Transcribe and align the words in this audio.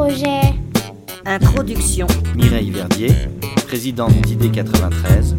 projet. 0.00 0.54
Introduction. 1.26 2.06
Mireille 2.34 2.70
Verdier, 2.70 3.10
présidente 3.66 4.14
d'ID 4.22 4.50
93. 4.50 5.36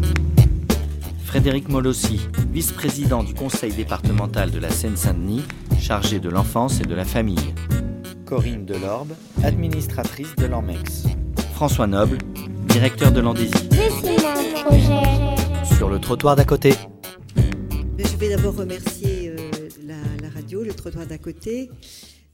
Frédéric 1.24 1.68
Molossi, 1.68 2.20
vice-président 2.52 3.24
du 3.24 3.34
conseil 3.34 3.72
départemental 3.72 4.52
de 4.52 4.60
la 4.60 4.70
Seine-Saint-Denis, 4.70 5.42
chargé 5.80 6.20
de 6.20 6.28
l'enfance 6.28 6.80
et 6.80 6.84
de 6.84 6.94
la 6.94 7.04
famille. 7.04 7.54
Corinne 8.24 8.64
Delorbe, 8.64 9.14
administratrice 9.42 10.36
de 10.36 10.46
l'ANMEX. 10.46 11.06
François 11.54 11.88
Noble, 11.88 12.18
directeur 12.68 13.10
de 13.10 13.20
l'Andésie. 13.20 13.68
Sur 15.76 15.88
le 15.88 15.98
trottoir 15.98 16.36
d'à 16.36 16.44
côté. 16.44 16.72
Je 17.98 18.16
vais 18.16 18.28
d'abord 18.28 18.54
remercier 18.54 19.30
euh, 19.30 19.68
la, 19.84 20.28
radio, 20.32 20.62
le 20.62 20.72
trottoir 20.72 21.04
d'à 21.06 21.18
côté, 21.18 21.68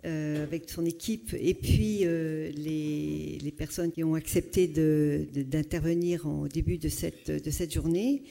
euh, 0.08 0.42
avec 0.42 0.70
son 0.70 0.86
équipe, 0.86 1.34
et 1.38 1.54
puis 1.54 2.00
euh, 2.02 2.50
les, 2.56 3.52
personnes 3.56 3.92
qui 3.92 4.02
ont 4.02 4.14
accepté 4.14 4.66
d'intervenir 4.66 6.26
au 6.26 6.48
début 6.48 6.78
de 6.78 6.88
cette, 6.88 7.30
de 7.30 7.50
cette 7.50 7.74
journée. 7.74 8.22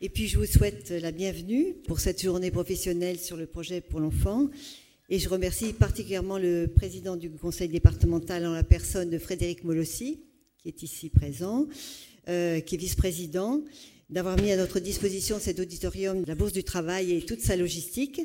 Et 0.00 0.08
puis 0.08 0.28
je 0.28 0.38
vous 0.38 0.46
souhaite 0.46 0.90
la 0.90 1.10
bienvenue 1.10 1.74
pour 1.88 1.98
cette 1.98 2.22
journée 2.22 2.50
professionnelle 2.50 3.18
sur 3.18 3.36
le 3.36 3.46
projet 3.46 3.80
pour 3.80 3.98
l'enfant. 3.98 4.48
Et 5.08 5.18
je 5.18 5.28
remercie 5.28 5.72
particulièrement 5.72 6.38
le 6.38 6.68
président 6.68 7.16
du 7.16 7.30
conseil 7.30 7.68
départemental 7.68 8.46
en 8.46 8.52
la 8.52 8.62
personne 8.62 9.10
de 9.10 9.18
Frédéric 9.18 9.64
Molossi, 9.64 10.20
qui 10.58 10.68
est 10.68 10.82
ici 10.82 11.08
présent, 11.08 11.66
qui 12.26 12.30
est 12.30 12.76
vice-président, 12.76 13.62
d'avoir 14.10 14.40
mis 14.40 14.52
à 14.52 14.56
notre 14.56 14.78
disposition 14.80 15.38
cet 15.40 15.58
auditorium 15.58 16.22
de 16.22 16.28
la 16.28 16.34
Bourse 16.34 16.52
du 16.52 16.62
Travail 16.64 17.12
et 17.12 17.22
toute 17.22 17.40
sa 17.40 17.56
logistique. 17.56 18.20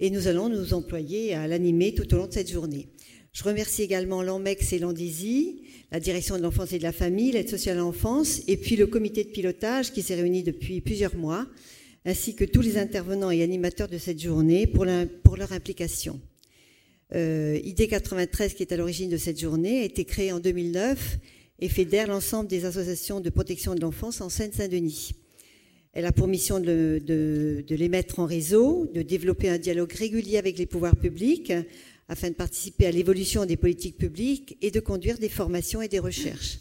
Et 0.00 0.10
nous 0.10 0.28
allons 0.28 0.48
nous 0.48 0.74
employer 0.74 1.34
à 1.34 1.46
l'animer 1.48 1.94
tout 1.94 2.12
au 2.14 2.18
long 2.18 2.26
de 2.26 2.32
cette 2.32 2.50
journée. 2.50 2.88
Je 3.32 3.44
remercie 3.44 3.82
également 3.82 4.22
l'ANMEX 4.22 4.72
et 4.72 4.78
l'ANDISI, 4.78 5.62
la 5.92 6.00
direction 6.00 6.36
de 6.36 6.42
l'enfance 6.42 6.72
et 6.72 6.78
de 6.78 6.82
la 6.82 6.92
famille, 6.92 7.32
l'aide 7.32 7.48
sociale 7.48 7.76
à 7.76 7.80
l'enfance, 7.80 8.40
et 8.48 8.56
puis 8.56 8.76
le 8.76 8.86
comité 8.86 9.24
de 9.24 9.30
pilotage 9.30 9.92
qui 9.92 10.02
s'est 10.02 10.14
réuni 10.14 10.42
depuis 10.42 10.80
plusieurs 10.80 11.14
mois, 11.14 11.46
ainsi 12.04 12.34
que 12.34 12.44
tous 12.44 12.62
les 12.62 12.78
intervenants 12.78 13.30
et 13.30 13.42
animateurs 13.42 13.88
de 13.88 13.98
cette 13.98 14.20
journée 14.20 14.66
pour, 14.66 14.86
pour 15.22 15.36
leur 15.36 15.52
implication. 15.52 16.20
Euh, 17.14 17.58
ID 17.64 17.88
93, 17.88 18.54
qui 18.54 18.62
est 18.62 18.72
à 18.72 18.76
l'origine 18.76 19.10
de 19.10 19.16
cette 19.16 19.40
journée, 19.40 19.80
a 19.80 19.84
été 19.84 20.04
créée 20.04 20.32
en 20.32 20.40
2009 20.40 21.18
et 21.60 21.68
fédère 21.68 22.06
l'ensemble 22.06 22.48
des 22.48 22.64
associations 22.64 23.20
de 23.20 23.30
protection 23.30 23.74
de 23.74 23.80
l'enfance 23.80 24.20
en 24.20 24.28
Seine-Saint-Denis. 24.28 25.12
Elle 25.98 26.06
a 26.06 26.12
pour 26.12 26.28
mission 26.28 26.60
de, 26.60 27.02
les 27.68 27.88
mettre 27.88 28.20
en 28.20 28.24
réseau, 28.24 28.88
de 28.94 29.02
développer 29.02 29.48
un 29.48 29.58
dialogue 29.58 29.90
régulier 29.90 30.38
avec 30.38 30.56
les 30.56 30.64
pouvoirs 30.64 30.94
publics 30.94 31.52
afin 32.06 32.28
de 32.28 32.34
participer 32.34 32.86
à 32.86 32.92
l'évolution 32.92 33.46
des 33.46 33.56
politiques 33.56 33.98
publiques 33.98 34.56
et 34.62 34.70
de 34.70 34.78
conduire 34.78 35.18
des 35.18 35.28
formations 35.28 35.82
et 35.82 35.88
des 35.88 35.98
recherches. 35.98 36.60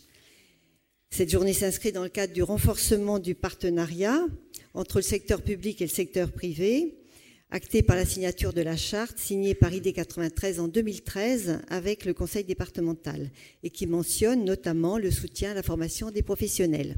Cette 1.12 1.30
journée 1.30 1.54
s'inscrit 1.54 1.92
dans 1.92 2.02
le 2.02 2.10
cadre 2.10 2.34
du 2.34 2.42
renforcement 2.42 3.20
du 3.20 3.36
partenariat 3.36 4.26
entre 4.74 4.98
le 4.98 5.04
secteur 5.04 5.44
public 5.44 5.84
et 5.84 5.86
le 5.86 5.92
secteur 5.92 6.32
privé, 6.32 6.96
acté 7.52 7.84
par 7.84 7.96
la 7.96 8.06
signature 8.08 8.54
de 8.54 8.62
la 8.62 8.76
charte 8.76 9.20
signée 9.20 9.54
par 9.54 9.72
ID 9.72 9.94
93 9.94 10.60
en 10.60 10.68
2013 10.68 11.60
avec 11.70 12.06
le 12.06 12.16
conseil 12.16 12.44
départemental 12.44 13.30
et 13.62 13.70
qui 13.70 13.86
mentionne 13.86 14.46
notamment 14.46 14.98
le 14.98 15.12
soutien 15.12 15.52
à 15.52 15.54
la 15.54 15.62
formation 15.62 16.10
des 16.10 16.24
professionnels. 16.24 16.98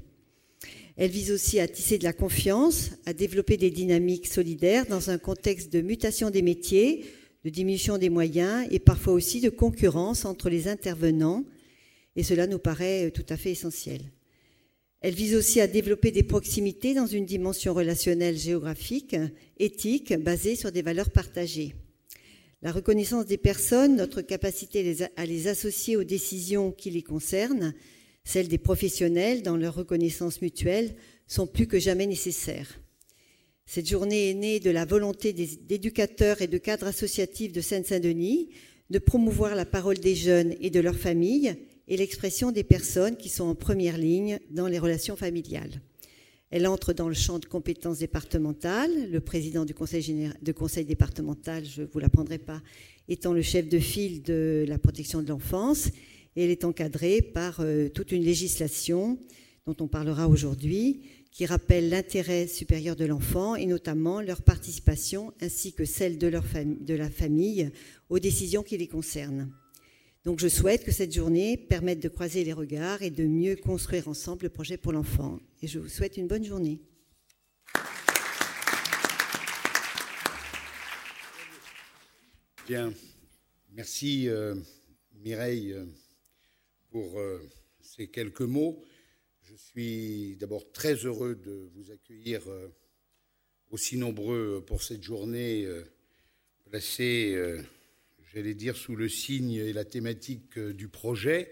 Elle 1.02 1.12
vise 1.12 1.32
aussi 1.32 1.62
à 1.62 1.68
tisser 1.70 1.98
de 1.98 2.04
la 2.04 2.12
confiance, 2.12 2.90
à 3.06 3.14
développer 3.14 3.56
des 3.56 3.72
dynamiques 3.72 4.28
solidaires 4.28 4.86
dans 4.86 5.10
un 5.10 5.18
contexte 5.18 5.72
de 5.72 5.80
mutation 5.80 6.30
des 6.30 6.42
métiers, 6.42 7.06
de 7.46 7.50
diminution 7.50 7.98
des 7.98 8.10
moyens 8.10 8.68
et 8.70 8.80
parfois 8.80 9.14
aussi 9.14 9.40
de 9.40 9.50
concurrence 9.50 10.26
entre 10.26 10.50
les 10.50 10.68
intervenants. 10.68 11.46
Et 12.18 12.24
cela 12.24 12.48
nous 12.48 12.60
paraît 12.60 13.12
tout 13.12 13.24
à 13.30 13.38
fait 13.38 13.52
essentiel. 13.52 14.02
Elle 15.00 15.14
vise 15.14 15.36
aussi 15.36 15.62
à 15.62 15.68
développer 15.68 16.12
des 16.12 16.24
proximités 16.24 16.94
dans 16.94 17.08
une 17.08 17.26
dimension 17.26 17.74
relationnelle 17.74 18.38
géographique, 18.38 19.16
éthique, 19.58 20.14
basée 20.18 20.58
sur 20.58 20.74
des 20.74 20.82
valeurs 20.82 21.12
partagées. 21.12 21.76
La 22.62 22.74
reconnaissance 22.74 23.26
des 23.26 23.38
personnes, 23.38 23.96
notre 23.96 24.20
capacité 24.20 24.98
à 25.16 25.26
les 25.26 25.48
associer 25.48 25.96
aux 25.96 26.04
décisions 26.04 26.74
qui 26.74 26.92
les 26.92 27.04
concernent, 27.04 27.74
celles 28.30 28.48
des 28.48 28.60
professionnels 28.60 29.42
dans 29.42 29.58
leur 29.58 29.74
reconnaissance 29.74 30.44
mutuelle, 30.44 30.94
sont 31.26 31.48
plus 31.48 31.66
que 31.66 31.80
jamais 31.80 32.06
nécessaires. 32.06 32.80
Cette 33.66 33.90
journée 33.90 34.30
est 34.30 34.36
née 34.36 34.60
de 34.60 34.70
la 34.70 34.86
volonté 34.86 35.34
d'éducateurs 35.34 36.40
et 36.44 36.48
de 36.48 36.60
cadres 36.60 36.86
associatifs 36.86 37.52
de 37.52 37.62
Seine-Saint-Denis 37.62 38.50
de 38.92 39.00
promouvoir 39.00 39.56
la 39.56 39.66
parole 39.66 39.98
des 39.98 40.14
jeunes 40.14 40.54
et 40.62 40.70
de 40.70 40.80
leurs 40.80 40.96
familles 40.96 41.56
et 41.88 41.98
l'expression 41.98 42.52
des 42.52 42.64
personnes 42.64 43.18
qui 43.18 43.30
sont 43.30 43.46
en 43.46 43.56
première 43.56 43.98
ligne 43.98 44.38
dans 44.52 44.68
les 44.68 44.78
relations 44.78 45.16
familiales. 45.16 45.82
Elle 46.52 46.68
entre 46.68 46.94
dans 46.94 47.08
le 47.08 47.16
champ 47.16 47.40
de 47.40 47.46
compétences 47.46 48.00
départementales. 48.00 49.10
Le 49.12 49.22
président 49.22 49.66
du 49.66 49.74
conseil, 49.74 50.36
départemental, 50.86 51.64
je 51.66 51.82
ne 51.82 51.88
vous 51.88 52.00
l'apprendrai 52.00 52.38
pas, 52.38 52.62
étant 53.08 53.34
le 53.34 53.42
chef 53.42 53.68
de 53.68 53.80
file 53.80 54.22
de 54.22 54.66
la 54.68 54.78
protection 54.78 55.24
de 55.24 55.30
l'enfance. 55.30 55.90
Elle 56.42 56.52
est 56.52 56.64
encadrée 56.64 57.22
par 57.22 57.60
euh, 57.60 57.90
toute 57.90 58.14
une 58.14 58.24
législation 58.24 59.20
dont 59.66 59.76
on 59.82 59.90
parlera 59.90 60.30
aujourd'hui, 60.30 61.02
qui 61.32 61.46
rappelle 61.46 61.90
l'intérêt 61.90 62.48
supérieur 62.48 62.96
de 62.96 63.04
l'enfant 63.04 63.56
et 63.56 63.66
notamment 63.66 64.22
leur 64.22 64.42
participation 64.42 65.34
ainsi 65.42 65.74
que 65.74 65.84
celle 65.84 66.18
de 66.18 66.28
la 66.96 67.10
famille 67.10 67.72
aux 68.08 68.20
décisions 68.20 68.64
qui 68.64 68.78
les 68.78 68.88
concernent. 68.88 69.52
Donc 70.24 70.40
je 70.40 70.48
souhaite 70.48 70.86
que 70.86 70.94
cette 70.94 71.14
journée 71.14 71.58
permette 71.58 72.02
de 72.02 72.08
croiser 72.08 72.46
les 72.46 72.54
regards 72.54 73.02
et 73.02 73.10
de 73.10 73.26
mieux 73.26 73.58
construire 73.58 74.08
ensemble 74.08 74.44
le 74.44 74.50
projet 74.50 74.78
pour 74.78 74.94
l'enfant. 74.94 75.42
Et 75.62 75.68
je 75.68 75.80
vous 75.80 75.90
souhaite 75.90 76.16
une 76.16 76.28
bonne 76.28 76.46
journée. 76.46 76.80
Bien, 82.66 82.94
merci 83.74 84.30
euh, 84.30 84.56
Mireille 85.22 85.74
euh, 85.74 85.84
pour 86.90 87.20
euh, 87.20 87.40
ces 87.82 88.08
quelques 88.08 88.42
mots. 88.42 88.84
Je 89.44 89.56
suis 89.56 90.36
d'abord 90.38 90.72
très 90.72 90.94
heureux 90.94 91.36
de 91.36 91.70
vous 91.74 91.92
accueillir 91.92 92.42
aussi 93.72 93.98
nombreux 93.98 94.64
pour 94.66 94.84
cette 94.84 95.02
journée 95.02 95.68
placée 96.66 97.36
j'allais 98.34 98.54
dire, 98.54 98.76
sous 98.76 98.96
le 98.96 99.10
signe 99.10 99.54
et 99.54 99.74
la 99.74 99.86
thématique 99.86 100.58
euh, 100.58 100.74
du 100.74 100.88
projet. 100.88 101.52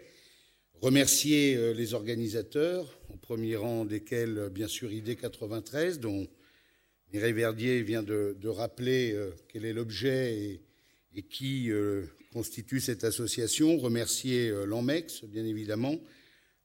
Remercier 0.75 1.56
euh, 1.56 1.74
les 1.74 1.94
organisateurs, 1.94 3.00
au 3.09 3.18
premier 3.18 3.56
rang 3.56 3.86
desquels, 3.86 4.38
euh, 4.38 4.50
bien 4.50 4.68
sûr, 4.68 4.92
ID 4.92 5.18
93, 5.18 6.00
dont 6.00 6.28
Mireille 7.12 7.34
Verdier 7.34 7.81
vient 7.81 8.04
de, 8.04 8.48
rappeler 8.48 9.18
quel 9.48 9.64
est 9.64 9.72
l'objet 9.72 10.38
et, 10.38 10.62
qui 11.29 11.72
constitue 12.31 12.79
cette 12.79 13.03
association. 13.03 13.78
Remercier 13.78 14.51
l'ANMEX, 14.66 15.23
bien 15.25 15.45
évidemment, 15.45 16.00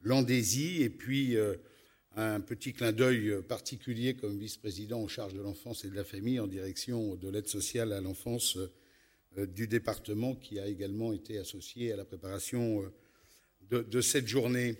l'Andésie, 0.02 0.82
et 0.82 0.90
puis 0.90 1.36
un 2.16 2.40
petit 2.40 2.72
clin 2.72 2.92
d'œil 2.92 3.42
particulier 3.48 4.14
comme 4.14 4.38
vice-président 4.38 5.00
en 5.00 5.08
charge 5.08 5.34
de 5.34 5.40
l'enfance 5.40 5.84
et 5.84 5.88
de 5.88 5.96
la 5.96 6.04
famille 6.04 6.38
en 6.40 6.46
direction 6.46 7.14
de 7.16 7.28
l'aide 7.28 7.48
sociale 7.48 7.92
à 7.92 8.00
l'enfance 8.00 8.58
euh, 9.38 9.46
du 9.46 9.66
département 9.66 10.34
qui 10.34 10.58
a 10.58 10.66
également 10.66 11.12
été 11.12 11.38
associé 11.38 11.92
à 11.92 11.96
la 11.96 12.04
préparation 12.04 12.82
euh, 13.70 13.82
de, 13.82 14.00
cette 14.02 14.28
journée. 14.28 14.76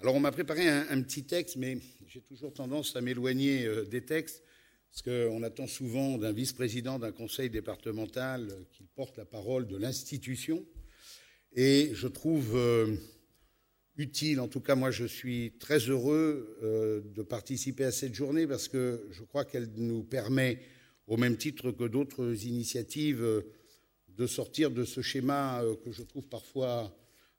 Alors 0.00 0.14
on 0.14 0.20
m'a 0.20 0.32
préparé 0.32 0.68
un, 0.68 1.00
petit 1.00 1.24
texte, 1.24 1.56
mais 1.56 1.78
j'ai 2.06 2.20
toujours 2.20 2.52
tendance 2.52 2.94
à 2.94 3.00
m'éloigner 3.00 3.64
euh, 3.64 3.84
des 3.84 4.02
textes, 4.02 4.42
parce 4.90 5.02
qu'on 5.02 5.42
attend 5.42 5.66
souvent 5.66 6.18
d'un 6.18 6.32
vice-président 6.32 6.98
d'un 6.98 7.12
conseil 7.12 7.50
départemental 7.50 8.48
qu'il 8.72 8.86
porte 8.86 9.18
la 9.18 9.24
parole 9.24 9.66
de 9.66 9.76
l'institution. 9.76 10.64
Et 11.54 11.90
je 11.92 12.08
trouve 12.08 12.58
utile, 13.96 14.40
en 14.40 14.48
tout 14.48 14.60
cas 14.60 14.74
moi 14.74 14.90
je 14.90 15.04
suis 15.04 15.52
très 15.58 15.78
heureux 15.78 16.58
de 17.14 17.22
participer 17.22 17.84
à 17.84 17.92
cette 17.92 18.14
journée, 18.14 18.46
parce 18.46 18.68
que 18.68 19.06
je 19.10 19.22
crois 19.22 19.44
qu'elle 19.44 19.70
nous 19.76 20.02
permet, 20.02 20.60
au 21.06 21.16
même 21.16 21.36
titre 21.36 21.70
que 21.72 21.84
d'autres 21.84 22.44
initiatives, 22.46 23.42
de 24.16 24.26
sortir 24.26 24.70
de 24.70 24.84
ce 24.84 25.02
schéma 25.02 25.62
euh, 25.62 25.76
que 25.76 25.92
je 25.92 26.02
trouve 26.02 26.26
parfois 26.26 26.96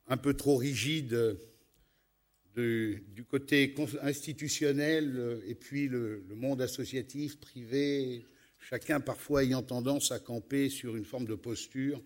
un 0.08 0.18
peu 0.18 0.34
trop 0.36 0.56
rigide 0.56 1.38
du 2.62 3.24
côté 3.30 3.76
institutionnel 4.02 5.14
euh, 5.18 5.42
et 5.48 5.56
puis 5.56 5.88
le, 5.88 6.24
monde 6.36 6.62
associatif, 6.62 7.40
privé, 7.40 8.26
chacun 8.60 9.00
parfois 9.00 9.44
ayant 9.44 9.62
tendance 9.62 10.12
à 10.12 10.20
camper 10.20 10.70
sur 10.70 10.96
une 10.96 11.06
forme 11.06 11.26
de 11.26 11.36
posture, 11.36 12.02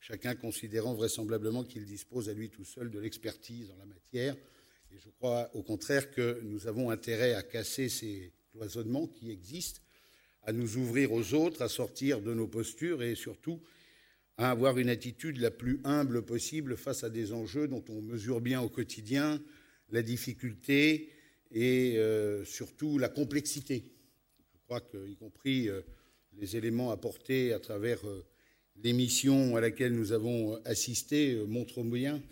chacun 0.00 0.34
considérant 0.34 0.94
vraisemblablement 0.94 1.64
qu'il 1.64 1.84
dispose 1.84 2.28
à 2.28 2.32
lui 2.32 2.48
tout 2.48 2.64
seul 2.64 2.90
de 2.90 2.98
l'expertise 2.98 3.70
en 3.70 3.76
la 3.78 3.86
matière. 3.86 4.34
Et 4.94 4.98
je 4.98 5.10
crois 5.10 5.50
au 5.54 5.62
contraire 5.62 6.10
que 6.10 6.40
nous 6.42 6.66
avons 6.66 6.90
intérêt 6.90 7.34
à 7.34 7.42
casser 7.42 7.88
ces 7.88 8.32
cloisonnements 8.52 9.06
qui 9.06 9.30
existent, 9.30 9.80
à 10.44 10.52
nous 10.52 10.76
ouvrir 10.76 11.12
aux 11.12 11.34
autres, 11.34 11.62
à 11.62 11.68
sortir 11.68 12.20
de 12.20 12.32
nos 12.32 12.46
postures 12.46 13.02
et 13.02 13.14
surtout 13.14 13.60
à 14.38 14.50
avoir 14.50 14.78
une 14.78 14.88
attitude 14.88 15.38
la 15.38 15.50
plus 15.50 15.80
humble 15.84 16.22
possible 16.22 16.76
face 16.76 17.04
à 17.04 17.10
des 17.10 17.32
enjeux 17.32 17.68
dont 17.68 17.84
on 17.90 18.00
mesure 18.00 18.40
bien 18.40 18.60
au 18.62 18.68
quotidien 18.70 19.40
la 19.92 20.02
difficulté 20.02 21.10
et 21.52 21.98
euh, 21.98 22.44
surtout 22.44 22.98
la 22.98 23.08
complexité. 23.08 23.84
Je 24.54 24.58
crois 24.64 24.80
qu'y 24.80 25.16
compris 25.16 25.68
euh, 25.68 25.82
les 26.38 26.56
éléments 26.56 26.90
apportés 26.90 27.52
à 27.52 27.60
travers 27.60 28.04
euh, 28.08 28.24
l'émission 28.82 29.54
à 29.54 29.60
laquelle 29.60 29.94
nous 29.94 30.12
avons 30.12 30.56
assisté 30.64 31.36
montrent 31.46 31.82
bien 31.82 32.22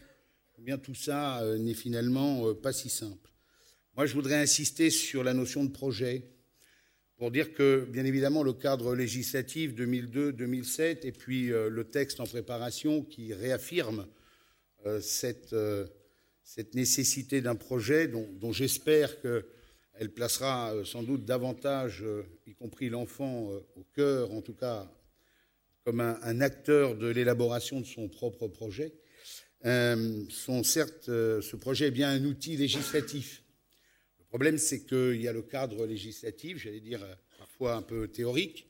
combien 0.55 0.79
tout 0.79 0.95
ça 0.95 1.43
n'est 1.59 1.75
finalement 1.75 2.55
pas 2.55 2.73
si 2.73 2.89
simple. 2.89 3.31
Moi, 3.97 4.07
je 4.07 4.15
voudrais 4.15 4.37
insister 4.37 4.91
sur 4.91 5.23
la 5.23 5.33
notion 5.35 5.65
de 5.65 5.71
projet 5.71 6.23
pour 7.17 7.31
dire 7.31 7.53
que, 7.53 7.87
bien 7.91 8.05
évidemment, 8.05 8.43
le 8.43 8.55
cadre 8.55 8.95
législatif 8.95 9.75
2002-2007 9.75 11.07
et 11.07 11.12
puis 11.12 11.49
le 11.49 11.85
texte 11.85 12.21
en 12.21 12.27
préparation 12.27 13.03
qui 13.03 13.33
réaffirme 13.33 14.07
cette 15.01 15.55
cette 16.52 16.75
nécessité 16.75 17.41
d'un 17.41 17.55
projet 17.55 18.08
dont, 18.08 18.50
j'espère 18.50 19.20
qu'elle 19.20 20.11
placera 20.12 20.75
euh, 20.75 20.85
sans 20.85 21.05
doute 21.05 21.25
davantage, 21.25 22.02
euh, 22.02 22.25
y 22.44 22.55
compris 22.55 22.88
l'enfant, 22.88 23.52
euh, 23.52 23.61
au 23.76 23.85
cœur, 23.94 24.32
en 24.32 24.43
tout 24.43 24.55
cas, 24.55 24.91
comme 25.85 26.00
un, 26.00 26.41
acteur 26.41 26.97
de 26.97 27.06
l'élaboration 27.06 27.81
de 27.81 27.87
son 27.87 28.08
propre 28.08 28.49
projet. 28.49 28.93
sont 29.62 30.62
certes, 30.62 31.06
ce 31.06 31.56
projet 31.56 31.87
est 31.87 31.91
bien 31.93 32.11
un 32.11 32.25
outil 32.25 32.56
législatif. 32.56 33.43
Le 34.19 34.25
problème, 34.25 34.58
c'est 34.58 34.85
qu'il 34.85 35.23
y 35.23 35.29
a 35.29 35.32
le 35.32 35.43
cadre 35.43 35.87
législatif, 35.87 36.58
j'allais 36.58 36.81
dire 36.81 37.00
parfois 37.38 37.76
un 37.76 37.82
peu 37.82 38.08
théorique, 38.08 38.67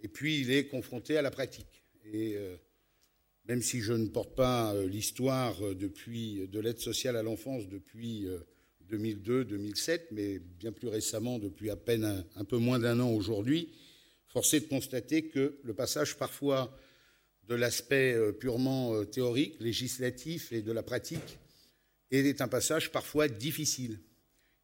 et 0.00 0.08
puis 0.08 0.40
il 0.40 0.52
est 0.52 0.68
confronté 0.68 1.16
à 1.16 1.22
la 1.22 1.30
pratique. 1.30 1.82
Même 3.48 3.62
si 3.62 3.80
je 3.80 3.94
ne 3.94 4.06
porte 4.06 4.34
pas 4.36 4.74
euh, 4.74 4.86
l'histoire 4.86 5.56
euh, 5.64 5.74
depuis 5.74 6.46
de 6.48 6.60
l'aide 6.60 6.78
sociale 6.78 7.16
à 7.16 7.22
l'enfance 7.22 7.66
depuis 7.66 8.26
2002-2007, 8.90 9.90
euh, 9.90 9.98
mais 10.12 10.38
bien 10.38 10.70
plus 10.70 10.88
récemment, 10.88 11.38
depuis 11.38 11.70
à 11.70 11.76
peine 11.76 12.24
un, 12.36 12.44
peu 12.44 12.58
moins 12.58 12.78
d'un 12.78 13.00
an 13.00 13.10
aujourd'hui, 13.10 13.70
force 14.26 14.52
est 14.52 14.60
de 14.60 14.66
constater 14.66 15.28
que 15.28 15.58
le 15.62 15.74
passage 15.74 16.16
parfois 16.16 16.76
de 17.48 17.54
l'aspect 17.54 18.14
purement 18.38 19.02
théorique, 19.06 19.56
législatif 19.58 20.52
et 20.52 20.60
de 20.60 20.70
la 20.70 20.82
pratique 20.82 21.38
est 22.10 22.42
un 22.42 22.48
passage 22.48 22.92
parfois 22.92 23.26
difficile. 23.26 24.00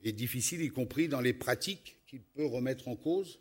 Et 0.03 0.13
difficile 0.13 0.61
y 0.61 0.69
compris 0.69 1.09
dans 1.09 1.23
les 1.23 1.33
pratiques 1.33 1.97
qu'il 2.07 2.21
peut 2.21 2.45
remettre 2.45 2.89
en 2.89 2.97
cause, 2.97 3.41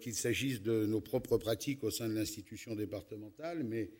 qu'il 0.00 0.14
s'agisse 0.14 0.62
de 0.62 0.86
nos 0.86 1.02
propres 1.02 1.36
pratiques 1.36 1.84
au 1.84 1.90
sein 1.90 2.08
de 2.08 2.14
l'institution 2.14 2.74
départementale, 2.74 3.62
mais 3.62 3.90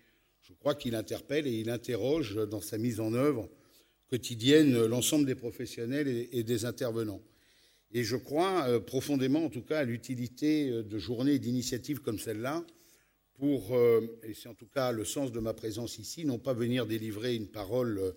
je 0.49 0.53
crois 0.55 0.77
qu'il 0.77 0.95
interpelle 0.95 1.49
et 1.49 1.59
il 1.59 1.71
interroge 1.71 2.37
dans 2.49 2.61
sa 2.61 2.79
mise 2.79 3.01
en 3.01 3.15
œuvre 3.15 3.49
quotidienne 4.09 4.87
l'ensemble 4.87 5.27
des 5.27 5.35
professionnels 5.35 6.29
et, 6.31 6.45
des 6.45 6.65
intervenants. 6.65 7.21
Et 7.93 8.05
je 8.05 8.15
crois 8.15 8.69
euh, 8.69 8.79
profondément, 8.79 9.45
en 9.45 9.49
tout 9.49 9.63
cas, 9.63 9.81
à 9.81 9.85
l'utilité 9.85 10.71
euh, 10.71 10.83
de 10.85 10.99
journées 10.99 11.35
et 11.35 11.39
d'initiatives 11.41 12.01
comme 12.01 12.21
celle-là 12.21 12.65
pour, 13.35 13.75
euh, 13.75 14.21
et 14.23 14.35
c'est 14.35 14.49
en 14.49 14.55
tout 14.55 14.69
cas 14.69 14.93
le 14.93 15.05
sens 15.05 15.33
de 15.33 15.41
ma 15.41 15.53
présence 15.53 15.99
ici, 15.99 16.25
non 16.25 16.39
pas 16.39 16.53
venir 16.53 16.87
délivrer 16.87 17.35
une 17.35 17.49
parole 17.49 18.15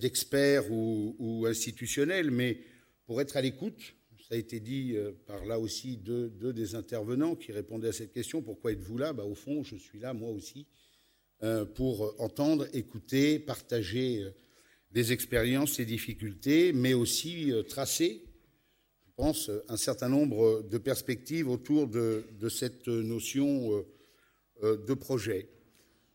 d'expert 0.00 0.64
ou, 0.70 1.44
institutionnel, 1.46 2.30
mais 2.30 2.58
pour 3.04 3.20
être 3.20 3.36
à 3.36 3.42
l'écoute. 3.42 3.94
Ça 4.28 4.34
a 4.34 4.38
été 4.38 4.60
dit 4.60 4.96
par 5.26 5.44
là 5.44 5.58
aussi 5.58 5.98
deux, 5.98 6.30
des 6.30 6.74
intervenants 6.74 7.36
qui 7.36 7.52
répondaient 7.52 7.88
à 7.88 7.92
cette 7.92 8.12
question. 8.12 8.40
Pourquoi 8.40 8.72
êtes-vous 8.72 8.96
là? 8.96 9.12
Bah, 9.12 9.24
Au 9.24 9.34
fond, 9.34 9.62
je 9.62 9.76
suis 9.76 9.98
là, 9.98 10.14
moi 10.14 10.30
aussi, 10.30 10.66
pour 11.74 12.14
entendre, 12.18 12.66
écouter, 12.72 13.38
partager 13.38 14.22
euh, 14.22 14.30
des 14.90 15.12
expériences, 15.12 15.78
et 15.78 15.84
difficultés, 15.84 16.72
mais 16.72 16.94
aussi 16.94 17.52
euh, 17.52 17.62
tracer, 17.62 18.24
je 19.06 19.10
pense, 19.14 19.50
un 19.68 19.76
certain 19.76 20.08
nombre 20.08 20.62
de 20.68 20.78
perspectives 20.78 21.48
autour 21.48 21.86
de, 21.86 22.24
cette 22.48 22.86
notion 22.86 23.84
de 24.62 24.94
projet. 24.94 25.48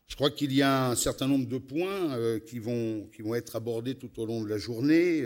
Je 0.06 0.16
crois 0.16 0.30
qu'il 0.30 0.54
y 0.54 0.62
a 0.62 0.88
un 0.88 0.94
certain 0.94 1.28
nombre 1.28 1.46
de 1.46 1.58
points 1.58 2.40
qui, 2.46 2.58
vont, 2.58 3.06
qui 3.14 3.20
vont 3.20 3.34
être 3.34 3.56
abordés 3.56 3.94
tout 3.96 4.18
au 4.18 4.24
long 4.24 4.42
de 4.42 4.48
la 4.48 4.56
journée, 4.56 5.22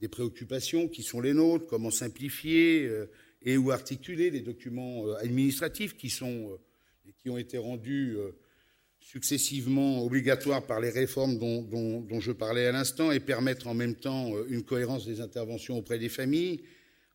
des 0.00 0.08
préoccupations 0.08 0.88
qui 0.88 1.04
sont 1.04 1.20
les 1.20 1.34
nôtres, 1.34 1.68
comment 1.68 1.92
simplifier 1.92 2.90
et 3.42 3.56
ou 3.56 3.70
articuler 3.70 4.30
les 4.30 4.40
documents 4.40 5.06
administratifs 5.20 5.96
qui, 5.96 6.10
sont, 6.10 6.58
qui 7.18 7.30
ont 7.30 7.38
été 7.38 7.58
rendus 7.58 8.16
successivement 9.10 10.04
obligatoires 10.04 10.66
par 10.66 10.80
les 10.80 10.90
réformes 10.90 11.38
dont, 11.38 12.20
je 12.20 12.30
parlais 12.30 12.66
à 12.66 12.72
l'instant 12.72 13.10
et 13.10 13.20
permettre 13.20 13.66
en 13.66 13.72
même 13.72 13.94
temps 13.94 14.36
euh, 14.36 14.44
une 14.50 14.64
cohérence 14.64 15.06
des 15.06 15.22
interventions 15.22 15.78
auprès 15.78 15.98
des 15.98 16.10
familles, 16.10 16.60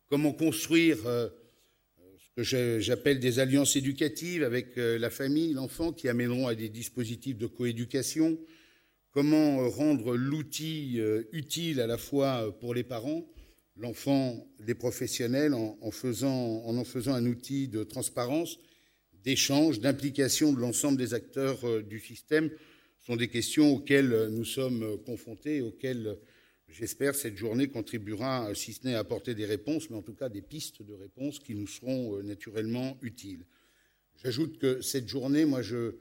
comment 0.08 0.32
construire 0.32 0.98
euh, 1.06 1.28
ce 2.18 2.42
que 2.42 2.80
j'appelle 2.80 3.20
des 3.20 3.38
alliances 3.38 3.76
éducatives 3.76 4.42
avec 4.42 4.76
euh, 4.76 4.98
la 4.98 5.08
famille, 5.08 5.52
l'enfant, 5.52 5.92
qui 5.92 6.08
amèneront 6.08 6.48
à 6.48 6.56
des 6.56 6.68
dispositifs 6.68 7.38
de 7.38 7.46
coéducation, 7.46 8.40
comment 9.12 9.70
rendre 9.70 10.16
l'outil 10.16 11.00
utile 11.30 11.80
à 11.80 11.86
la 11.86 11.96
fois 11.96 12.58
pour 12.58 12.74
les 12.74 12.82
parents, 12.82 13.24
l'enfant, 13.76 14.48
les 14.66 14.74
professionnels, 14.74 15.54
en, 15.54 15.78
en 15.80 15.90
faisant 15.92 16.64
un 17.14 17.26
outil 17.26 17.68
de 17.68 17.84
transparence 17.84 18.58
d'échange, 19.24 19.80
d'implication 19.80 20.52
de 20.52 20.60
l'ensemble 20.60 20.98
des 20.98 21.14
acteurs 21.14 21.64
euh, 21.64 21.82
du 21.82 21.98
système 21.98 22.50
sont 23.00 23.16
des 23.16 23.28
questions 23.28 23.72
auxquelles 23.72 24.12
euh, 24.12 24.28
nous 24.28 24.44
sommes 24.44 24.82
euh, 24.82 24.96
confrontés 24.98 25.56
et 25.56 25.62
auxquelles, 25.62 26.16
j'espère, 26.68 27.14
cette 27.14 27.36
journée 27.36 27.68
contribuera, 27.68 28.54
si 28.54 28.74
ce 28.74 28.86
n'est 28.86 28.94
à 28.94 29.00
apporter 29.00 29.34
des 29.34 29.46
réponses, 29.46 29.88
mais 29.90 29.96
en 29.96 30.02
tout 30.02 30.14
cas 30.14 30.28
des 30.28 30.42
pistes 30.42 30.82
de 30.82 30.92
réponses 30.92 31.38
qui 31.38 31.54
nous 31.54 31.66
seront 31.66 32.22
naturellement 32.22 32.98
utiles. 33.02 33.46
J'ajoute 34.22 34.58
que 34.58 34.80
cette 34.80 35.08
journée, 35.08 35.44
moi, 35.44 35.62
je, 35.62 35.94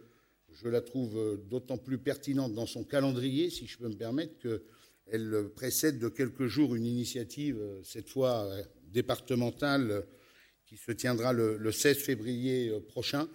je 0.51 0.67
la 0.67 0.81
trouve 0.81 1.39
d'autant 1.49 1.77
plus 1.77 1.97
pertinente 1.97 2.53
dans 2.53 2.65
son 2.65 2.83
calendrier, 2.83 3.49
si 3.49 3.67
je 3.67 3.77
peux 3.77 3.89
me 3.89 3.95
permettre, 3.95 4.33
qu'elle 4.39 5.49
précède 5.55 5.99
de 5.99 6.09
quelques 6.09 6.47
jours 6.47 6.75
une 6.75 6.85
initiative, 6.85 7.59
cette 7.83 8.09
fois 8.09 8.49
départementale, 8.91 10.05
qui 10.73 10.79
se 10.79 10.91
tiendra 10.91 11.33
le, 11.33 11.71
16 11.71 11.99
février 11.99 12.69
euh, 12.69 12.79
prochain, 12.79 13.29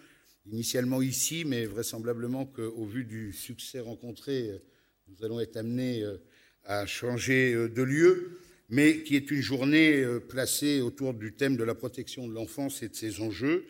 initialement 0.51 1.01
ici, 1.01 1.45
mais 1.47 1.67
vraisemblablement 1.67 2.47
qu'au 2.47 2.85
vu 2.85 3.05
du 3.05 3.33
succès 3.33 3.79
rencontré, 3.79 4.51
euh, 4.51 4.59
nous 5.07 5.25
allons 5.25 5.39
être 5.39 5.57
amenés 5.57 6.03
euh, 6.03 6.17
à 6.65 6.85
changer 6.85 7.55
de 7.55 7.83
lieu, 7.83 8.41
mais 8.69 9.05
qui 9.05 9.15
est 9.15 9.31
une 9.31 9.41
journée 9.41 10.05
placée 10.29 10.81
autour 10.81 11.15
du 11.15 11.33
thème 11.33 11.57
de 11.57 11.63
la 11.63 11.77
protection 11.77 12.27
de 12.27 12.35
l'enfance 12.35 12.83
et 12.83 12.89
de 12.89 12.97
ses 12.97 13.21
enjeux, 13.21 13.67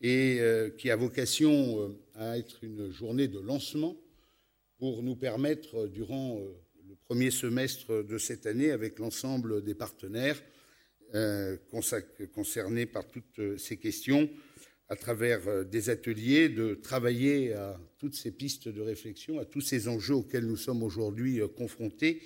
et 0.00 0.40
qui 0.78 0.90
a 0.90 0.94
vocation 0.94 1.98
à 2.14 2.38
être 2.38 2.62
une 2.62 2.92
journée 2.92 3.26
de 3.26 3.40
lancement 3.40 3.96
pour 4.78 5.02
nous 5.02 5.16
permettre, 5.16 5.88
durant 5.88 6.38
le 6.88 6.94
premier 7.06 7.32
semestre 7.32 8.04
de 8.04 8.18
cette 8.18 8.46
année, 8.46 8.70
avec 8.70 9.00
l'ensemble 9.00 9.64
des 9.64 9.74
partenaires, 9.74 10.40
concernés 12.32 12.86
par 12.86 13.06
toutes 13.08 13.38
euh, 13.38 13.56
ces 13.56 13.76
questions 13.76 14.28
à 14.88 14.96
travers 14.96 15.46
euh, 15.48 15.64
des 15.64 15.90
ateliers, 15.90 16.48
de 16.48 16.74
travailler 16.74 17.52
à 17.52 17.80
toutes 17.98 18.14
ces 18.14 18.30
pistes 18.30 18.68
de 18.68 18.80
réflexion, 18.80 19.38
à 19.38 19.44
tous 19.44 19.60
ces 19.60 19.88
enjeux 19.88 20.14
auxquels 20.14 20.46
nous 20.46 20.56
sommes 20.56 20.82
aujourd'hui 20.82 21.40
confrontés, 21.56 22.22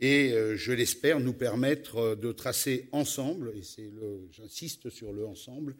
et 0.00 0.32
je 0.56 0.72
l'espère 0.72 1.20
nous 1.20 1.32
permettre 1.32 2.16
de 2.16 2.32
tracer 2.32 2.88
ensemble, 2.90 3.52
et 3.54 3.62
j'insiste 4.32 4.90
sur 4.90 5.12
le 5.12 5.24
ensemble, 5.24 5.76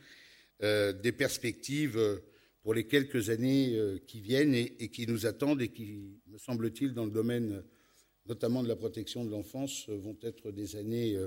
des 0.60 1.12
perspectives 1.12 2.20
pour 2.62 2.72
les 2.72 2.86
quelques 2.86 3.30
années 3.30 3.76
qui 4.06 4.20
viennent 4.20 4.54
et, 4.54 4.90
qui 4.90 5.08
nous 5.08 5.26
attendent 5.26 5.60
et 5.60 5.68
qui, 5.68 6.20
me 6.28 6.38
semble-t-il, 6.38 6.94
dans 6.94 7.04
le 7.04 7.10
domaine 7.10 7.64
notamment 8.26 8.62
de 8.62 8.68
la 8.68 8.76
protection 8.76 9.24
de 9.24 9.30
l'enfance, 9.30 9.88
vont 9.88 10.16
être 10.22 10.52
des 10.52 10.76
années 10.76 11.18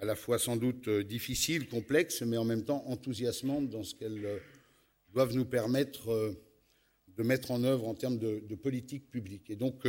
à 0.00 0.06
la 0.06 0.14
fois 0.14 0.38
sans 0.38 0.56
doute 0.56 0.88
euh, 0.88 1.04
difficiles, 1.04 1.68
complexes, 1.68 2.22
mais 2.22 2.38
en 2.38 2.44
même 2.44 2.64
temps 2.64 2.82
enthousiasmantes 2.86 3.68
dans 3.68 3.84
ce 3.84 3.94
qu'elles 3.94 4.24
euh, 4.24 4.38
doivent 5.12 5.34
nous 5.34 5.44
permettre 5.44 6.10
euh, 6.10 6.32
de 7.16 7.22
mettre 7.22 7.50
en 7.50 7.62
œuvre 7.64 7.86
en 7.86 7.94
termes 7.94 8.18
de, 8.18 8.54
politique 8.54 9.10
publique. 9.10 9.50
Et 9.50 9.56
donc, 9.56 9.86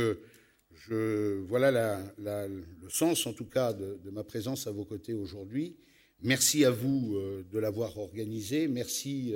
voilà 0.88 2.02
le 2.18 2.90
sens, 2.90 3.26
en 3.26 3.32
tout 3.32 3.46
cas, 3.46 3.72
de, 3.72 4.10
ma 4.10 4.22
présence 4.22 4.66
à 4.66 4.70
vos 4.70 4.84
côtés 4.84 5.14
aujourd'hui. 5.14 5.76
Merci 6.20 6.66
à 6.66 6.70
vous 6.70 7.16
de 7.50 7.58
l'avoir 7.58 7.96
organisé. 7.96 8.68
Merci, 8.68 9.34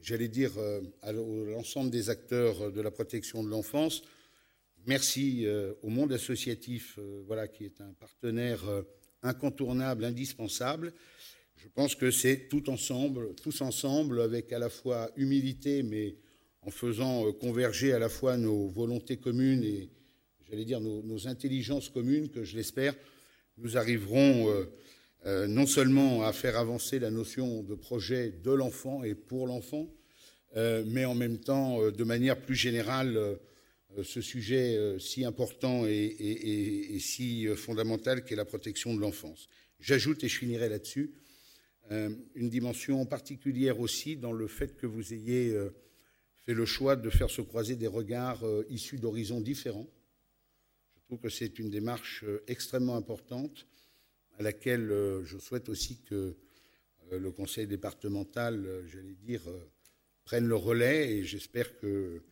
j'allais 0.00 0.28
dire, 0.28 0.52
à 1.00 1.12
l'ensemble 1.12 1.90
des 1.90 2.10
acteurs 2.10 2.70
de 2.70 2.80
la 2.82 2.90
protection 2.90 3.42
de 3.42 3.48
l'enfance. 3.48 4.02
Merci 4.86 5.46
au 5.82 5.88
monde 5.88 6.12
associatif, 6.12 6.98
voilà, 7.26 7.48
qui 7.48 7.64
est 7.64 7.80
un 7.80 7.94
partenaire 7.94 8.84
incontournable, 9.24 10.04
indispensable. 10.04 10.92
Je 11.56 11.68
pense 11.74 11.94
que 11.94 12.10
c'est 12.10 12.48
tout 12.48 12.70
ensemble, 12.70 13.34
tous 13.42 13.60
ensemble, 13.60 14.20
avec 14.20 14.52
à 14.52 14.58
la 14.58 14.68
fois 14.68 15.10
humilité, 15.16 15.82
mais 15.82 16.14
en 16.62 16.70
faisant 16.70 17.32
converger 17.32 17.92
à 17.92 17.98
la 17.98 18.08
fois 18.08 18.36
nos 18.36 18.68
volontés 18.68 19.16
communes 19.16 19.64
et, 19.64 19.90
j'allais 20.48 20.64
dire, 20.64 20.80
nos, 20.80 21.26
intelligences 21.26 21.88
communes, 21.88 22.28
que 22.28 22.44
je 22.44 22.56
l'espère, 22.56 22.94
nous 23.58 23.76
arriverons 23.76 24.48
non 25.26 25.66
seulement 25.66 26.22
à 26.24 26.32
faire 26.32 26.58
avancer 26.58 26.98
la 26.98 27.10
notion 27.10 27.62
de 27.62 27.74
projet 27.74 28.30
de 28.42 28.50
l'enfant 28.50 29.04
et 29.04 29.14
pour 29.14 29.46
l'enfant, 29.46 29.88
mais 30.56 31.04
en 31.04 31.14
même 31.14 31.38
temps, 31.38 31.90
de 31.90 32.04
manière 32.04 32.40
plus 32.40 32.56
générale, 32.56 33.38
ce 34.02 34.20
sujet 34.20 34.98
si 34.98 35.24
important 35.24 35.86
et, 35.86 36.98
si 37.00 37.46
fondamental 37.56 38.24
qu'est 38.24 38.36
la 38.36 38.44
protection 38.44 38.94
de 38.94 39.00
l'enfance. 39.00 39.48
J'ajoute, 39.80 40.24
et 40.24 40.28
je 40.28 40.38
finirai 40.38 40.68
là-dessus, 40.68 41.12
une 41.90 42.48
dimension 42.48 43.04
particulière 43.06 43.78
aussi 43.80 44.16
dans 44.16 44.32
le 44.32 44.46
fait 44.46 44.76
que 44.76 44.86
vous 44.86 45.12
ayez 45.12 45.54
fait 46.44 46.54
le 46.54 46.66
choix 46.66 46.94
de 46.96 47.08
faire 47.08 47.30
se 47.30 47.40
croiser 47.40 47.74
des 47.74 47.86
regards 47.86 48.44
euh, 48.44 48.66
issus 48.68 48.98
d'horizons 48.98 49.40
différents. 49.40 49.88
Je 50.96 51.04
trouve 51.06 51.20
que 51.20 51.30
c'est 51.30 51.58
une 51.58 51.70
démarche 51.70 52.22
euh, 52.24 52.42
extrêmement 52.46 52.96
importante 52.96 53.66
à 54.38 54.42
laquelle 54.42 54.90
euh, 54.90 55.24
je 55.24 55.38
souhaite 55.38 55.68
aussi 55.68 56.02
que 56.02 56.36
le 57.12 57.30
conseil 57.30 57.66
départemental, 57.66 58.82
j'allais 58.86 59.14
dire, 59.14 59.42
prenne 60.24 60.46
le 60.46 60.56
relais 60.56 61.12
et 61.12 61.24
j'espère 61.24 61.76
que 61.76 62.22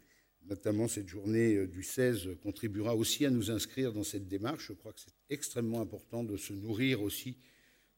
notamment 0.49 0.89
cette 0.89 1.09
journée 1.09 1.67
du 1.67 1.83
16 1.83 2.31
contribuera 2.43 2.97
aussi 2.97 3.25
à 3.25 3.31
nous 3.31 3.51
inscrire 3.51 3.93
dans 3.93 4.05
cette 4.05 4.29
démarche. 4.29 4.69
Je 4.69 4.73
crois 4.73 4.93
que 4.93 5.01
c'est 5.01 5.35
extrêmement 5.35 5.81
important 5.81 6.25
de 6.25 6.37
se 6.37 6.53
nourrir 6.53 7.03
aussi 7.03 7.37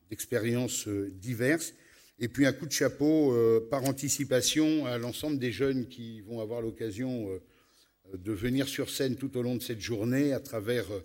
d'expériences 0.09 0.89
diverses 0.89 1.75
et 2.19 2.29
puis 2.29 2.47
un 2.47 2.53
coup 2.53 2.67
de 2.67 2.73
chapeau 2.73 3.33
euh, 3.33 3.67
par 3.71 3.85
anticipation 3.85 4.87
à 4.87 4.99
l'ensemble 4.99 5.39
des 5.39 5.51
jeunes 5.51 5.89
qui 5.89 6.21
vont 6.21 6.41
avoir 6.41 6.61
l'occasion 6.61 7.29
euh, 7.31 8.17
de 8.17 8.33
venir 8.33 8.69
sur 8.69 8.91
scène 8.91 9.17
tout 9.17 9.37
au 9.37 9.43
long 9.43 9.57
de 9.57 9.63
cette 9.63 9.81
journée 9.81 10.33
à 10.33 10.41
travers 10.41 10.91
euh, 10.93 11.01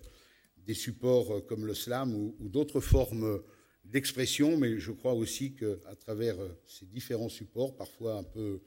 des 0.58 0.74
supports 0.76 1.46
comme 1.48 1.66
le 1.66 1.74
slam 1.74 2.14
ou, 2.14 2.36
d'autres 2.50 2.80
formes 2.80 3.42
d'expression, 3.86 4.56
mais 4.56 4.78
je 4.78 4.92
crois 4.92 5.14
aussi 5.14 5.56
qu'à 5.56 5.96
travers 6.00 6.36
ces 6.68 6.86
différents 6.86 7.30
supports, 7.30 7.76
parfois 7.76 8.18
un 8.18 8.24
peu 8.24 8.62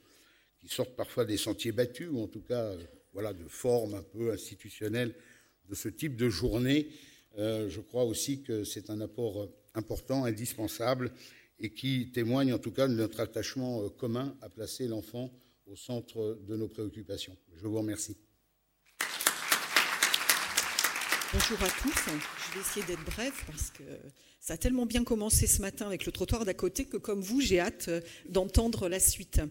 qui 0.63 0.73
sortent 0.73 0.95
parfois 0.95 1.25
des 1.25 1.37
sentiers 1.37 1.73
battus, 1.73 2.07
ou 2.09 2.23
en 2.23 2.27
tout 2.27 2.41
cas 2.41 2.71
voilà, 3.11 3.33
de 3.33 3.43
formes 3.47 3.95
un 3.95 4.03
peu 4.03 4.31
institutionnelles 4.31 5.13
de 5.69 5.75
ce 5.75 5.89
type 5.89 6.15
de 6.15 6.29
journée, 6.29 6.87
je 7.37 7.79
crois 7.79 8.05
aussi 8.05 8.41
que 8.41 8.63
c'est 8.63 8.89
un 8.89 9.01
apport 9.01 9.49
important, 9.75 10.25
indispensable, 10.25 11.11
et 11.59 11.69
qui 11.69 12.11
témoigne 12.11 12.53
en 12.53 12.59
tout 12.59 12.71
cas 12.71 12.87
de 12.87 12.93
notre 12.93 13.19
attachement 13.19 13.83
euh, 13.83 13.89
commun 13.89 14.35
à 14.41 14.49
placer 14.49 14.87
l'enfant 14.87 15.31
au 15.65 15.75
centre 15.75 16.39
de 16.47 16.57
nos 16.57 16.67
préoccupations. 16.67 17.37
Je 17.55 17.67
vous 17.67 17.77
remercie. 17.77 18.17
Bonjour 21.33 21.63
à 21.63 21.69
tous. 21.81 21.95
Je 22.05 22.53
vais 22.53 22.61
essayer 22.61 22.85
d'être 22.85 23.03
bref 23.05 23.43
parce 23.47 23.71
que 23.71 23.81
ça 24.39 24.53
a 24.53 24.57
tellement 24.57 24.85
bien 24.85 25.03
commencé 25.03 25.47
ce 25.47 25.61
matin 25.61 25.87
avec 25.87 26.05
le 26.05 26.11
trottoir 26.11 26.45
d'à 26.45 26.53
côté 26.53 26.85
que, 26.85 26.97
comme 26.97 27.21
vous, 27.21 27.41
j'ai 27.41 27.59
hâte 27.59 27.87
euh, 27.87 28.01
d'entendre 28.29 28.87
la 28.87 28.99
suite. 28.99 29.41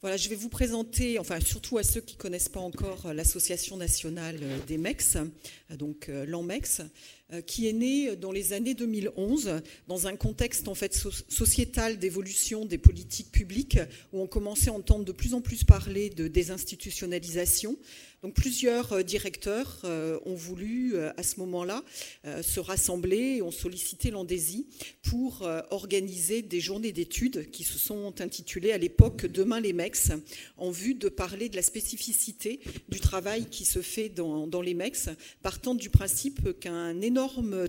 Voilà, 0.00 0.16
je 0.16 0.28
vais 0.28 0.36
vous 0.36 0.48
présenter, 0.48 1.18
enfin 1.18 1.40
surtout 1.40 1.76
à 1.76 1.82
ceux 1.82 2.00
qui 2.00 2.14
ne 2.14 2.20
connaissent 2.20 2.48
pas 2.48 2.60
encore 2.60 3.06
euh, 3.06 3.14
l'Association 3.14 3.76
nationale 3.76 4.38
des 4.68 4.78
MEX, 4.78 5.16
donc 5.70 6.06
l'ANMEX. 6.06 6.82
Euh, 7.32 7.40
qui 7.40 7.66
est 7.66 7.72
né 7.72 8.16
dans 8.16 8.32
les 8.32 8.52
années 8.52 8.74
2011 8.74 9.62
dans 9.88 10.06
un 10.06 10.14
contexte 10.14 10.68
en 10.68 10.74
fait 10.74 10.92
sociétal 11.28 11.98
d'évolution 11.98 12.66
des 12.66 12.76
politiques 12.76 13.32
publiques 13.32 13.78
où 14.12 14.20
on 14.20 14.26
commençait 14.26 14.68
à 14.68 14.74
entendre 14.74 15.06
de 15.06 15.12
plus 15.12 15.32
en 15.32 15.40
plus 15.40 15.64
parler 15.64 16.10
de 16.10 16.28
désinstitutionnalisation, 16.28 17.78
donc 18.22 18.34
plusieurs 18.34 18.92
euh, 18.92 19.02
directeurs 19.02 19.80
euh, 19.84 20.18
ont 20.26 20.34
voulu 20.34 20.98
à 20.98 21.22
ce 21.22 21.40
moment-là 21.40 21.82
se 22.42 22.60
rassembler 22.60 23.36
et 23.36 23.42
ont 23.42 23.50
sollicité 23.50 24.10
l'Andésie 24.10 24.66
pour 25.02 25.48
organiser 25.70 26.42
des 26.42 26.60
journées 26.60 26.92
d'études 26.92 27.50
qui 27.50 27.64
se 27.64 27.78
sont 27.78 28.20
intitulées 28.20 28.72
à 28.72 28.78
l'époque 28.78 29.26
Demain 29.26 29.60
les 29.60 29.72
MEX 29.72 30.10
en 30.56 30.70
vue 30.70 30.94
de 30.94 31.08
parler 31.08 31.48
de 31.48 31.56
la 31.56 31.62
spécificité 31.62 32.60
du 32.88 33.00
travail 33.00 33.46
qui 33.46 33.64
se 33.64 33.80
fait 33.80 34.08
dans, 34.08 34.46
dans 34.46 34.60
les 34.60 34.74
MEX, 34.74 35.08
partant 35.42 35.74
du 35.74 35.90
principe 35.90 36.58
qu'un 36.60 37.00
énorme 37.00 37.13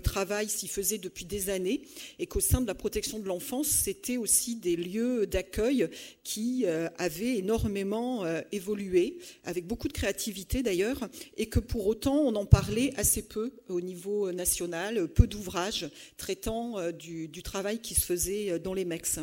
travail 0.02 0.48
s'y 0.48 0.68
faisait 0.68 0.98
depuis 0.98 1.24
des 1.24 1.50
années 1.50 1.82
et 2.18 2.26
qu'au 2.26 2.40
sein 2.40 2.60
de 2.60 2.66
la 2.66 2.74
protection 2.74 3.18
de 3.18 3.26
l'enfance, 3.26 3.68
c'était 3.68 4.16
aussi 4.16 4.56
des 4.56 4.76
lieux 4.76 5.26
d'accueil 5.26 5.88
qui 6.24 6.66
avaient 6.98 7.38
énormément 7.38 8.24
évolué 8.52 9.18
avec 9.44 9.66
beaucoup 9.66 9.88
de 9.88 9.92
créativité 9.92 10.62
d'ailleurs, 10.62 11.08
et 11.36 11.46
que 11.46 11.60
pour 11.60 11.86
autant 11.86 12.16
on 12.18 12.34
en 12.34 12.46
parlait 12.46 12.92
assez 12.96 13.22
peu 13.22 13.52
au 13.68 13.80
niveau 13.80 14.32
national, 14.32 15.08
peu 15.08 15.26
d'ouvrages 15.26 15.88
traitant 16.16 16.78
euh, 16.78 16.92
du, 16.92 17.42
travail 17.42 17.78
qui 17.78 17.94
se 17.94 18.00
faisait 18.00 18.50
euh, 18.50 18.58
dans 18.58 18.74
les 18.74 18.84
MEX. 18.84 19.20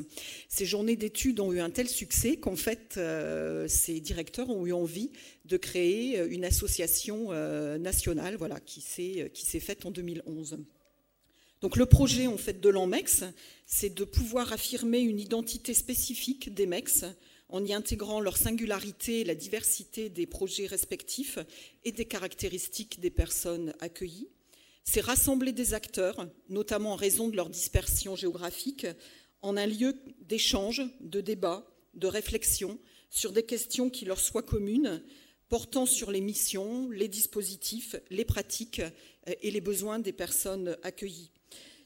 Ces 0.47 0.65
journées 0.65 0.95
d'études 0.95 1.39
ont 1.39 1.51
eu 1.51 1.59
un 1.59 1.69
tel 1.69 1.89
succès 1.89 2.37
qu'en 2.37 2.55
fait 2.55 2.95
euh, 2.97 3.67
ces 3.67 3.99
directeurs 3.99 4.49
ont 4.49 4.65
eu 4.65 4.73
envie 4.73 5.11
de 5.45 5.57
créer 5.57 6.19
une 6.29 6.45
association 6.45 7.31
nationale 7.77 8.37
voilà, 8.37 8.61
qui 8.61 8.79
s'est 8.79 9.59
faite 9.59 9.85
en 9.85 9.91
2011. 10.13 10.59
Donc 11.61 11.77
le 11.77 11.85
projet 11.85 12.27
en 12.27 12.37
fait 12.37 12.59
de 12.59 12.69
l'ANMEX, 12.69 13.23
c'est 13.65 13.93
de 13.93 14.03
pouvoir 14.03 14.51
affirmer 14.51 14.99
une 14.99 15.19
identité 15.19 15.73
spécifique 15.73 16.53
des 16.53 16.65
MEX 16.65 17.05
en 17.49 17.63
y 17.63 17.73
intégrant 17.73 18.19
leur 18.19 18.35
singularité 18.35 19.21
et 19.21 19.23
la 19.23 19.35
diversité 19.35 20.09
des 20.09 20.25
projets 20.25 20.65
respectifs 20.65 21.39
et 21.85 21.91
des 21.91 22.05
caractéristiques 22.05 22.99
des 22.99 23.11
personnes 23.11 23.73
accueillies. 23.79 24.27
C'est 24.83 25.01
rassembler 25.01 25.53
des 25.53 25.73
acteurs, 25.73 26.27
notamment 26.49 26.93
en 26.93 26.97
raison 26.97 27.29
de 27.29 27.35
leur 27.37 27.49
dispersion 27.49 28.15
géographique, 28.15 28.87
en 29.41 29.55
un 29.55 29.67
lieu 29.67 29.95
d'échange, 30.21 30.81
de 30.99 31.21
débat, 31.21 31.65
de 31.93 32.07
réflexion 32.07 32.79
sur 33.09 33.31
des 33.31 33.43
questions 33.43 33.89
qui 33.89 34.05
leur 34.05 34.19
soient 34.19 34.41
communes, 34.41 35.01
portant 35.53 35.85
sur 35.85 36.09
les 36.09 36.19
missions, 36.19 36.89
les 36.89 37.07
dispositifs, 37.07 37.95
les 38.09 38.25
pratiques 38.25 38.81
et 39.43 39.51
les 39.51 39.61
besoins 39.61 39.99
des 39.99 40.11
personnes 40.11 40.75
accueillies. 40.81 41.29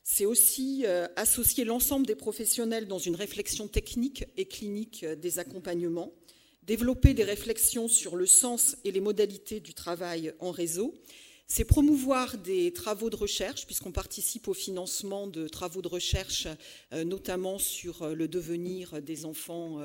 C'est 0.04 0.26
aussi 0.26 0.84
euh, 0.86 1.06
associer 1.18 1.66
l'ensemble 1.66 2.08
des 2.08 2.16
professionnels 2.16 2.88
dans 2.88 2.98
une 2.98 3.18
réflexion 3.18 3.68
technique 3.68 4.24
et 4.38 4.46
clinique 4.46 5.04
euh, 5.04 5.18
des 5.18 5.40
accompagnements, 5.40 6.14
développer 6.64 7.14
des 7.14 7.26
réflexions 7.26 7.90
sur 7.90 8.16
le 8.16 8.26
sens 8.26 8.78
et 8.86 8.92
les 8.94 9.02
modalités 9.02 9.60
du 9.60 9.74
travail 9.74 10.34
en 10.40 10.52
réseau. 10.52 10.94
C'est 11.46 11.66
promouvoir 11.66 12.38
des 12.38 12.72
travaux 12.72 13.10
de 13.10 13.18
recherche, 13.18 13.66
puisqu'on 13.66 13.92
participe 13.92 14.48
au 14.48 14.54
financement 14.54 15.28
de 15.28 15.50
travaux 15.50 15.82
de 15.82 15.90
recherche, 15.90 16.48
euh, 16.94 17.04
notamment 17.04 17.60
sur 17.60 18.16
le 18.16 18.30
devenir 18.30 19.02
des 19.02 19.26
enfants, 19.26 19.82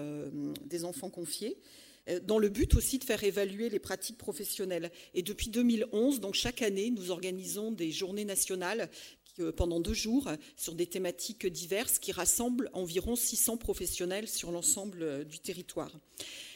des 0.67 0.85
enfants 0.85 1.11
confiés 1.11 1.59
dans 2.25 2.39
le 2.39 2.49
but 2.49 2.75
aussi 2.75 2.99
de 2.99 3.05
faire 3.05 3.23
évaluer 3.23 3.69
les 3.69 3.79
pratiques 3.79 4.19
professionnelles. 4.19 4.91
Et 5.15 5.23
depuis 5.23 5.49
2011, 5.51 6.21
donc 6.21 6.35
chaque 6.35 6.63
année, 6.63 6.91
nous 6.91 7.11
organisons 7.11 7.71
des 7.71 7.93
journées 7.93 8.25
nationales 8.25 8.91
pendant 9.57 9.81
deux 9.81 9.95
jours 9.95 10.31
sur 10.57 10.75
des 10.75 10.87
thématiques 10.87 11.47
diverses 11.47 11.99
qui 11.99 12.13
rassemblent 12.13 12.71
environ 12.73 13.17
600 13.17 13.57
professionnels 13.57 14.29
sur 14.29 14.51
l'ensemble 14.51 15.03
euh, 15.03 15.25
du 15.25 15.39
territoire. 15.39 15.91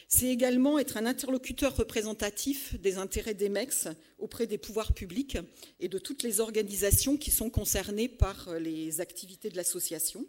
C'est 0.09 0.29
également 0.29 0.79
être 0.79 0.97
un 0.97 1.07
interlocuteur 1.07 1.75
représentatif 1.77 2.79
des 2.81 2.97
intérêts 2.97 3.35
des 3.35 3.49
MEX 3.49 3.89
auprès 4.19 4.47
des 4.47 4.59
pouvoirs 4.59 4.93
publics 4.93 5.39
et 5.81 5.89
de 5.89 5.99
toutes 5.99 6.23
les 6.23 6.39
organisations 6.39 7.17
qui 7.17 7.33
sont 7.33 7.51
concernées 7.51 8.09
par 8.09 8.49
euh, 8.49 8.59
les 8.59 9.01
activités 9.01 9.51
de 9.51 9.57
l'association. 9.57 10.27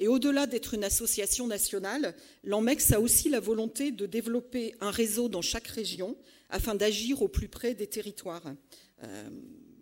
Et 0.00 0.08
au-delà 0.08 0.46
d'être 0.46 0.74
une 0.74 0.84
association 0.84 1.46
nationale, 1.46 2.14
l'ANMEX 2.44 2.92
a 2.92 3.00
aussi 3.00 3.28
la 3.28 3.40
volonté 3.40 3.90
de 3.90 4.06
développer 4.06 4.74
un 4.80 4.90
réseau 4.90 5.28
dans 5.28 5.42
chaque 5.42 5.66
région 5.66 6.16
afin 6.50 6.74
d'agir 6.74 7.22
au 7.22 7.28
plus 7.28 7.48
près 7.48 7.74
des 7.74 7.86
territoires. 7.86 8.54
Euh, 9.02 9.28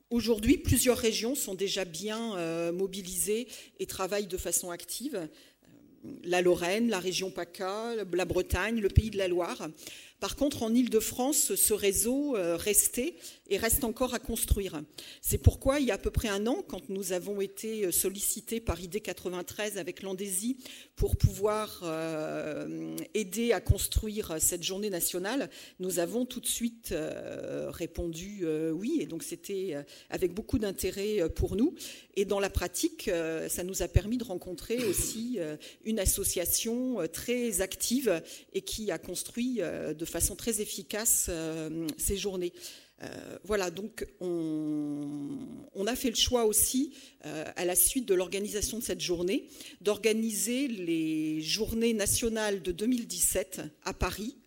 Aujourd'hui, 0.08 0.56
plusieurs 0.56 0.98
régions 0.98 1.34
sont 1.34 1.56
déjà 1.56 1.84
bien 1.84 2.36
euh, 2.36 2.70
mobilisées 2.70 3.48
et 3.80 3.86
travaillent 3.86 4.28
de 4.28 4.36
façon 4.36 4.70
active. 4.70 5.28
Euh, 6.06 6.16
la 6.24 6.42
Lorraine, 6.42 6.88
la 6.88 6.98
région 6.98 7.30
PACA, 7.30 7.94
la 8.12 8.24
Bretagne, 8.24 8.80
le 8.80 8.88
Pays 8.88 9.10
de 9.10 9.18
la 9.18 9.28
Loire. 9.28 9.68
Par 10.18 10.34
contre, 10.34 10.62
en 10.62 10.74
Ile-de-France, 10.74 11.54
ce 11.54 11.74
réseau 11.74 12.36
euh, 12.36 12.56
restait 12.56 13.14
et 13.48 13.58
reste 13.58 13.84
encore 13.84 14.14
à 14.14 14.18
construire. 14.18 14.82
C'est 15.20 15.38
pourquoi, 15.38 15.78
il 15.78 15.86
y 15.86 15.90
a 15.90 15.94
à 15.94 15.98
peu 15.98 16.10
près 16.10 16.28
un 16.28 16.46
an, 16.46 16.64
quand 16.66 16.88
nous 16.88 17.12
avons 17.12 17.40
été 17.40 17.92
sollicités 17.92 18.60
par 18.60 18.80
ID 18.80 19.02
93 19.02 19.78
avec 19.78 20.02
l'Andésie 20.02 20.56
pour 20.96 21.16
pouvoir 21.16 21.80
euh, 21.84 22.96
aider 23.14 23.52
à 23.52 23.60
construire 23.60 24.36
cette 24.38 24.62
journée 24.62 24.90
nationale, 24.90 25.50
nous 25.78 25.98
avons 25.98 26.24
tout 26.24 26.40
de 26.40 26.46
suite 26.46 26.92
euh, 26.92 27.70
répondu 27.70 28.40
euh, 28.42 28.70
oui, 28.70 28.98
et 29.00 29.06
donc 29.06 29.22
c'était 29.22 29.76
avec 30.10 30.32
beaucoup 30.32 30.58
d'intérêt 30.58 31.28
pour 31.34 31.54
nous. 31.56 31.74
Et 32.16 32.24
dans 32.24 32.40
la 32.40 32.50
pratique, 32.50 33.10
ça 33.48 33.62
nous 33.62 33.82
a 33.82 33.88
permis 33.88 34.16
de 34.16 34.24
rencontrer 34.24 34.78
aussi 34.84 35.38
une 35.84 35.95
association 35.98 36.98
très 37.12 37.60
active 37.60 38.22
et 38.52 38.62
qui 38.62 38.90
a 38.90 38.98
construit 38.98 39.60
de 39.60 40.04
façon 40.04 40.36
très 40.36 40.60
efficace 40.60 41.30
ces 41.96 42.16
journées. 42.16 42.52
voilà, 43.44 43.70
donc 43.70 44.06
on, 44.20 45.86
a 45.86 45.96
fait 45.96 46.10
le 46.10 46.16
choix 46.16 46.44
aussi, 46.44 46.92
à 47.22 47.64
la 47.64 47.76
suite 47.76 48.06
de 48.06 48.14
l'organisation 48.14 48.78
de 48.78 48.82
cette 48.82 49.00
journée, 49.00 49.46
d'organiser 49.80 50.68
les 50.68 51.40
journées 51.40 51.94
nationales 51.94 52.62
de 52.62 52.72
2017 52.72 53.62
à 53.84 53.92
Paris, 53.92 54.36
euh, 54.36 54.45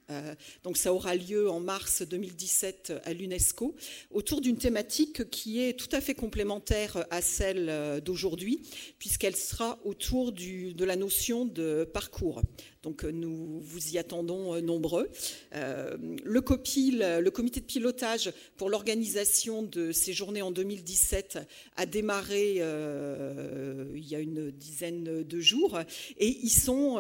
donc 0.64 0.78
ça 0.78 0.94
aura 0.94 1.16
lieu 1.16 1.50
en 1.50 1.60
mars 1.60 2.02
2017 2.02 2.94
à 3.04 3.14
l'UNESCO, 3.14 3.76
autour 4.12 4.42
d'une 4.42 4.58
thématique 4.58 5.30
qui 5.30 5.62
est 5.62 5.74
tout 5.74 5.90
à 5.92 6.02
fait 6.02 6.16
complémentaire 6.16 7.06
à 7.10 7.22
celle 7.22 7.70
euh, 7.70 8.00
d'aujourd'hui, 8.00 8.62
puisqu'elle 8.98 9.36
sera 9.36 9.80
autour 9.86 10.32
de 10.32 10.86
la 10.86 10.96
notion 10.96 11.46
de 11.46 11.84
parcours. 11.84 12.42
Donc 12.84 13.04
euh, 13.04 13.12
nous 13.12 13.60
vous 13.60 13.94
y 13.94 13.98
attendons 13.98 14.56
euh, 14.56 14.62
nombreux. 14.62 15.10
Euh, 15.54 15.98
le 16.24 16.40
comité 16.42 17.60
de 17.60 17.66
pilotage 17.66 18.32
pour 18.56 18.70
l'organisation 18.70 19.64
de 19.64 19.92
ces 19.92 20.14
journées 20.14 20.42
en 20.42 20.52
2017 20.52 21.40
a 21.76 21.86
démarré 21.86 22.56
il 22.56 24.08
y 24.08 24.16
a 24.16 24.20
une 24.20 24.52
dizaine 24.52 25.24
de 25.24 25.40
jours 25.40 25.80
et 26.18 26.28
y 26.28 26.50
sont 26.50 26.98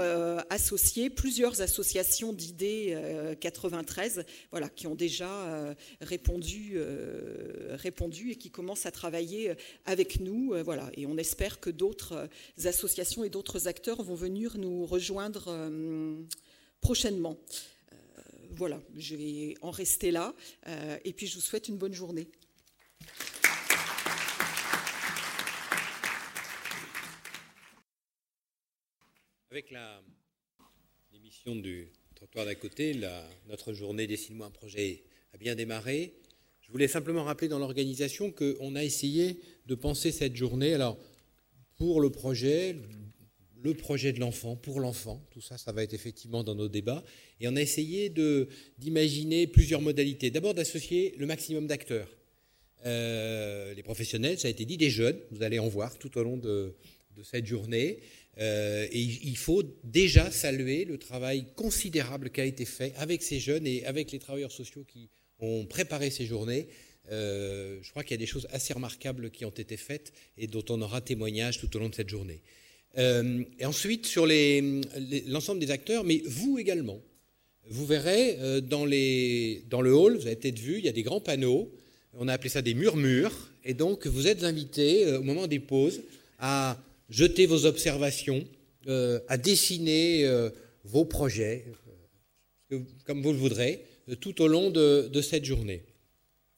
associés 0.50 1.09
plusieurs 1.09 1.62
associations 1.62 2.33
d'idées 2.33 2.98
93 3.39 4.25
voilà, 4.51 4.69
qui 4.69 4.88
ont 4.88 4.95
déjà 4.95 5.75
répondu, 6.01 6.77
répondu 7.71 8.31
et 8.31 8.36
qui 8.36 8.50
commencent 8.50 8.86
à 8.86 8.91
travailler 8.91 9.53
avec 9.86 10.19
nous. 10.19 10.53
voilà, 10.63 10.89
et 10.95 11.05
on 11.05 11.17
espère 11.17 11.59
que 11.59 11.69
d'autres 11.69 12.27
associations 12.65 13.24
et 13.24 13.29
d'autres 13.29 13.67
acteurs 13.67 14.01
vont 14.03 14.15
venir 14.15 14.57
nous 14.57 14.86
rejoindre 14.86 15.68
prochainement. 16.81 17.38
Euh, 17.91 17.95
voilà, 18.51 18.81
je 18.97 19.15
vais 19.15 19.55
en 19.61 19.71
rester 19.71 20.11
là. 20.11 20.33
Euh, 20.67 20.97
et 21.03 21.13
puis 21.13 21.27
je 21.27 21.35
vous 21.35 21.41
souhaite 21.41 21.67
une 21.67 21.77
bonne 21.77 21.93
journée. 21.93 22.27
Avec 29.51 29.73
l'émission 31.11 31.55
du 31.55 31.88
trottoir 32.15 32.45
d'à 32.45 32.55
côté, 32.55 32.99
notre 33.47 33.73
journée 33.73 34.05
Dessine-moi 34.05 34.45
un 34.45 34.51
projet 34.51 35.03
a 35.33 35.38
bien 35.38 35.55
démarré. 35.55 36.13
Je 36.61 36.71
voulais 36.71 36.88
simplement 36.88 37.23
rappeler 37.23 37.47
dans 37.47 37.57
l'organisation 37.57 38.31
qu'on 38.31 38.75
a 38.75 38.83
essayé 38.83 39.39
de 39.65 39.73
penser 39.73 40.11
cette 40.11 40.35
journée. 40.35 40.75
Alors, 40.75 40.99
pour 41.77 41.99
le 41.99 42.11
projet, 42.11 42.75
le 43.62 43.74
projet 43.74 44.13
de 44.13 44.20
l'enfant, 44.20 44.56
pour 44.56 44.80
l'enfant. 44.80 45.25
Tout 45.32 45.42
ça, 45.42 45.58
ça 45.58 45.72
va 45.72 45.84
être 45.84 45.94
effectivement 45.94 46.44
dans 46.44 46.56
nos 46.56 46.70
débats. 46.70 47.04
Et 47.39 47.48
on 47.48 47.56
a 47.56 47.62
essayé 47.62 48.10
d'imaginer 48.78 49.48
plusieurs 49.48 49.82
modalités. 49.82 50.32
D'abord 50.32 50.54
d'associer 50.54 51.13
le 51.18 51.25
maximum 51.25 51.68
d'acteurs. 51.68 52.10
Euh, 52.86 53.74
les 53.74 53.84
professionnels, 53.84 54.39
ça 54.39 54.48
a 54.48 54.51
été 54.51 54.66
dit, 54.66 54.78
des 54.78 54.89
jeunes, 54.89 55.20
vous 55.32 55.44
allez 55.44 55.60
en 55.60 55.68
voir 55.68 55.98
tout 55.98 56.18
au 56.18 56.24
long 56.24 56.38
de, 56.38 56.74
cette 57.24 57.46
journée. 57.46 58.00
Euh, 58.38 58.88
et 58.92 59.01
il 59.01 59.36
faut 59.36 59.63
déjà 59.84 60.32
saluer 60.32 60.86
le 60.86 60.98
travail 60.98 61.46
considérable 61.56 62.30
qui 62.30 62.39
a 62.39 62.46
été 62.46 62.63
fait 62.63 62.94
avec 62.96 63.22
ces 63.22 63.39
jeunes 63.39 63.68
et 63.68 63.86
avec 63.86 64.13
les 64.13 64.20
travailleurs 64.20 64.54
sociaux 64.54 64.86
qui 64.88 65.10
ont 65.39 65.66
préparé 65.66 66.10
ces 66.10 66.25
journées. 66.25 66.68
Euh, 67.12 67.80
je 67.82 67.89
crois 67.89 68.04
qu'il 68.04 68.12
y 68.12 68.16
a 68.16 68.18
des 68.20 68.25
choses 68.25 68.48
assez 68.51 68.72
remarquables 68.74 69.32
qui 69.32 69.44
ont 69.44 69.50
été 69.50 69.75
faites 69.75 70.13
et 70.38 70.48
dont 70.48 70.63
on 70.70 70.82
aura 70.82 71.01
témoignage 71.01 71.60
tout 71.60 71.75
au 71.75 71.80
long 71.80 71.89
de 71.89 71.96
cette 71.96 72.10
journée. 72.10 72.42
Euh, 72.98 73.43
et 73.60 73.65
ensuite, 73.65 74.05
sur 74.05 74.25
l'ensemble 75.27 75.60
des 75.60 75.72
acteurs, 75.72 76.03
mais 76.03 76.22
vous 76.25 76.58
également. 76.58 77.00
Vous 77.67 77.86
verrez, 77.86 78.38
euh, 78.39 78.62
dans, 78.62 78.86
le 78.86 79.93
hall, 79.93 80.17
vous 80.17 80.25
avez 80.25 80.36
peut-être 80.36 80.60
vu, 80.60 80.79
il 80.79 80.86
y 80.86 80.89
a 80.89 80.93
des 80.93 81.03
grands 81.03 81.22
panneaux. 81.22 81.72
On 82.13 82.27
a 82.27 82.34
appelé 82.34 82.50
ça 82.50 82.62
des 82.62 82.74
murmures. 82.74 83.51
Et 83.63 83.74
donc, 83.74 84.08
vous 84.08 84.27
êtes 84.27 84.43
invités, 84.43 85.06
euh, 85.06 85.19
au 85.19 85.23
moment 85.23 85.47
des 85.47 85.60
pauses, 85.60 86.02
à 86.39 86.82
jeter 87.10 87.45
vos 87.45 87.65
observations, 87.65 88.45
à 89.28 89.38
dessiner 89.38 90.25
vos 90.84 91.06
projets, 91.06 91.65
comme 93.06 93.21
vous 93.21 93.32
le 93.32 93.38
voudrez, 93.38 93.84
tout 94.19 94.41
au 94.41 94.47
long 94.47 94.71
de, 94.71 95.10
de 95.12 95.21
cette 95.21 95.45
journée. 95.45 95.84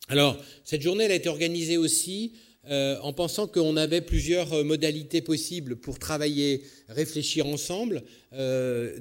Alors, 0.08 0.38
cette 0.64 0.82
journée, 0.82 1.06
elle 1.06 1.12
a 1.12 1.16
été 1.16 1.30
organisée 1.30 1.78
aussi 1.78 2.34
euh, 2.70 3.00
en 3.00 3.12
pensant 3.12 3.48
qu'on 3.48 3.76
avait 3.76 4.02
plusieurs 4.02 4.54
euh, 4.54 4.64
modalités 4.64 5.22
possibles 5.22 5.78
pour 5.78 5.98
travailler, 5.98 6.62
réfléchir 6.90 7.48
ensemble. 7.48 8.04
Euh, 8.34 9.00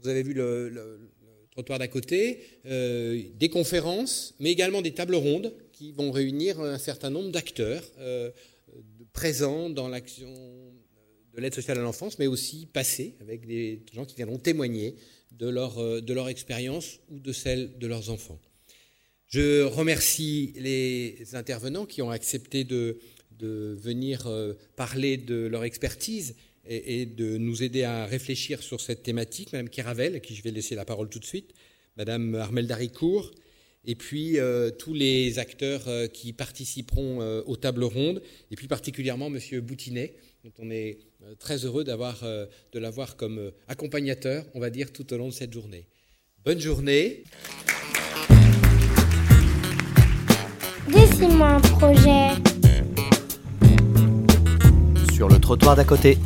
vous 0.00 0.08
avez 0.08 0.22
vu 0.22 0.32
le, 0.32 1.10
trottoir 1.50 1.78
d'à 1.78 1.88
côté, 1.88 2.40
des 2.64 3.48
conférences, 3.50 4.36
mais 4.38 4.52
également 4.52 4.80
des 4.80 4.94
tables 4.94 5.16
rondes 5.16 5.52
qui 5.72 5.90
vont 5.90 6.12
réunir 6.12 6.60
un 6.60 6.78
certain 6.78 7.10
nombre 7.10 7.32
d'acteurs 7.32 7.82
présents 9.12 9.68
dans 9.68 9.88
l'action 9.88 10.32
de 11.34 11.40
l'aide 11.40 11.54
sociale 11.54 11.78
à 11.78 11.82
l'enfance, 11.82 12.20
mais 12.20 12.28
aussi 12.28 12.66
passés, 12.66 13.16
avec 13.20 13.44
des 13.44 13.82
gens 13.92 14.04
qui 14.04 14.14
viendront 14.14 14.38
témoigner 14.38 14.94
de 15.32 15.48
leur, 15.48 16.00
de 16.00 16.12
leur 16.12 16.28
expérience 16.28 17.00
ou 17.10 17.18
de 17.18 17.32
celle 17.32 17.76
de 17.78 17.86
leurs 17.88 18.10
enfants. 18.10 18.38
Je 19.28 19.62
remercie 19.62 20.54
les 20.56 21.34
intervenants 21.34 21.84
qui 21.84 22.00
ont 22.00 22.10
accepté 22.10 22.64
de, 22.64 22.98
venir 23.40 24.26
euh, 24.26 24.54
parler 24.74 25.18
de 25.18 25.46
leur 25.46 25.64
expertise 25.64 26.34
et, 26.66 27.04
de 27.04 27.36
nous 27.36 27.62
aider 27.62 27.84
à 27.84 28.06
réfléchir 28.06 28.62
sur 28.62 28.80
cette 28.80 29.02
thématique. 29.02 29.52
Madame 29.52 29.68
Kiravel, 29.68 30.16
à 30.16 30.20
qui 30.20 30.34
je 30.34 30.42
vais 30.42 30.50
laisser 30.50 30.74
la 30.74 30.86
parole 30.86 31.10
tout 31.10 31.18
de 31.18 31.26
suite, 31.26 31.52
Madame 31.98 32.34
Armel 32.36 32.66
Daricourt, 32.66 33.30
et 33.84 33.94
puis 33.94 34.38
euh, 34.38 34.70
tous 34.70 34.94
les 34.94 35.38
acteurs 35.38 35.86
euh, 35.88 36.06
qui 36.06 36.32
participeront 36.32 37.20
aux 37.46 37.56
tables 37.56 37.84
rondes, 37.84 38.22
et 38.50 38.56
puis 38.56 38.66
particulièrement 38.66 39.28
Monsieur 39.28 39.60
Boutinet, 39.60 40.16
dont 40.42 40.52
on 40.58 40.70
est 40.70 41.00
très 41.38 41.66
heureux 41.66 41.84
de 41.84 42.78
l'avoir 42.78 43.16
comme 43.16 43.52
accompagnateur, 43.66 44.46
on 44.54 44.60
va 44.60 44.70
dire, 44.70 44.90
tout 44.90 45.12
au 45.12 45.18
long 45.18 45.28
de 45.28 45.34
cette 45.34 45.52
journée. 45.52 45.86
Bonne 46.44 46.60
journée. 46.60 47.24
Dessine-moi 50.92 51.48
un 51.48 51.60
projet. 51.60 52.28
Sur 55.12 55.28
le 55.28 55.38
trottoir 55.38 55.76
d'à 55.76 55.84
côté. 55.84 56.18